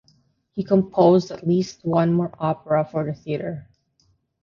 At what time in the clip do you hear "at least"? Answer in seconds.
1.29-1.85